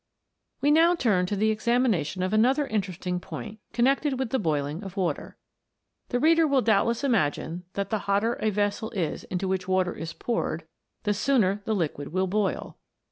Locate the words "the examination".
1.35-2.23